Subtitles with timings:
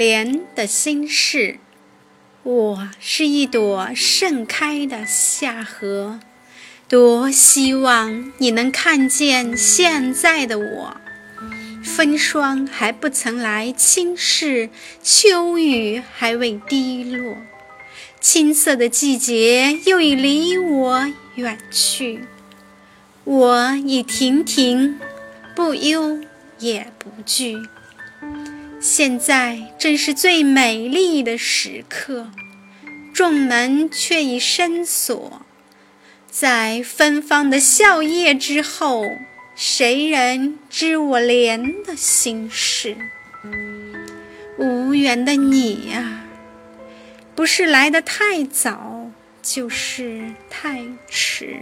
[0.00, 1.58] 莲的心事。
[2.42, 6.18] 我是一朵盛开的夏荷，
[6.88, 10.96] 多希望你能看见现在的我。
[11.84, 14.70] 风霜还不曾来侵蚀，
[15.02, 17.36] 秋雨还未滴落，
[18.18, 22.24] 青涩的季节又已离我远去。
[23.24, 24.98] 我已亭亭，
[25.54, 26.20] 不忧
[26.58, 27.58] 也不惧。
[28.80, 32.30] 现在正是最美丽的时刻，
[33.12, 35.42] 众门却已深锁，
[36.30, 39.04] 在芬芳的笑靥之后，
[39.54, 42.96] 谁人知我莲的心事？
[44.56, 46.24] 无缘的你啊，
[47.34, 49.10] 不是来得太早，
[49.42, 51.58] 就是太迟。